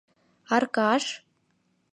[0.55, 1.05] —Аркаш!..